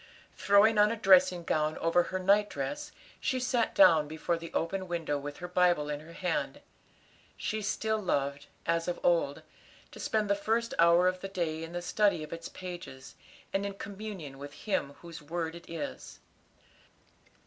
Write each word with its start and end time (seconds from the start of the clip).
Throwing 0.35 0.79
on 0.79 0.89
a 0.91 0.95
dressing 0.95 1.43
gown 1.43 1.77
over 1.77 2.01
her 2.09 2.17
night 2.17 2.49
dress, 2.49 2.91
she 3.19 3.39
sat 3.39 3.75
down 3.75 4.07
before 4.07 4.35
the 4.35 4.51
open 4.51 4.87
window 4.87 5.15
with 5.19 5.37
her 5.37 5.47
Bible 5.47 5.91
in 5.91 5.99
her 5.99 6.13
hand. 6.13 6.61
She 7.37 7.61
still 7.61 7.99
loved, 7.99 8.47
as 8.65 8.87
of 8.87 8.99
old, 9.03 9.43
to 9.91 9.99
spend 9.99 10.27
the 10.27 10.33
first 10.33 10.73
hour 10.79 11.07
of 11.07 11.19
the 11.21 11.27
day 11.29 11.63
in 11.63 11.73
the 11.73 11.83
study 11.83 12.23
of 12.23 12.33
its 12.33 12.49
pages, 12.49 13.13
and 13.53 13.63
in 13.63 13.75
communion 13.75 14.39
with 14.39 14.53
Him 14.65 14.93
whose 15.01 15.21
word 15.21 15.53
it 15.53 15.69
is. 15.69 16.17